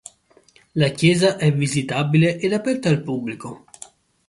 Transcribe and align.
La 0.73 0.87
chiesa 0.89 1.37
è 1.37 1.53
visitabile 1.53 2.39
ed 2.39 2.53
aperta 2.53 2.89
al 2.89 3.03
pubblico. 3.03 3.65